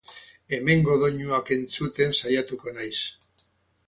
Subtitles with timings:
[0.55, 2.99] Hemengo doinuak entzuten saiatuko naiz.